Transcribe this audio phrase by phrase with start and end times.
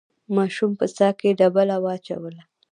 [0.35, 2.41] ماشوم په څاه کې ډبله واچوله.